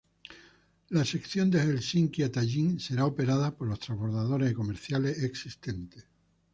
La 0.89 1.05
sección 1.05 1.51
de 1.51 1.61
Helsinki 1.61 2.23
a 2.23 2.31
Tallin 2.31 2.79
será 2.79 3.05
operada 3.05 3.55
por 3.55 3.67
los 3.67 3.79
transbordadores 3.81 4.51
comerciales 4.55 5.21
existentes. 5.21 6.07